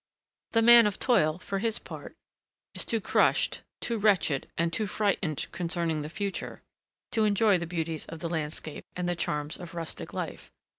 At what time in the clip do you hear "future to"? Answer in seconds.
6.09-7.23